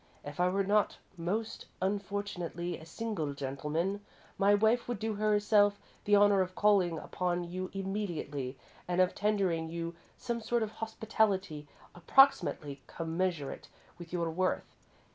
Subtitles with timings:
[0.25, 4.03] If I were not most unfortunately a single gentleman,
[4.35, 9.69] my wife would do herself the honour of calling upon you immediately and of tendering
[9.69, 13.69] you some sort of hospitality approximately commensurate
[13.99, 14.75] with your worth.